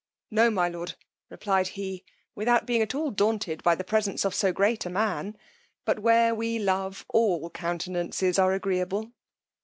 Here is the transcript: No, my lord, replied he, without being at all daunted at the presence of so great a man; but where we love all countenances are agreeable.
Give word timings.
No, 0.31 0.49
my 0.49 0.67
lord, 0.67 0.95
replied 1.29 1.67
he, 1.77 2.03
without 2.33 2.65
being 2.65 2.81
at 2.81 2.95
all 2.95 3.11
daunted 3.11 3.61
at 3.63 3.77
the 3.77 3.83
presence 3.83 4.25
of 4.25 4.33
so 4.33 4.51
great 4.51 4.83
a 4.83 4.89
man; 4.89 5.37
but 5.85 5.99
where 5.99 6.33
we 6.33 6.57
love 6.57 7.05
all 7.09 7.51
countenances 7.51 8.39
are 8.39 8.53
agreeable. 8.53 9.11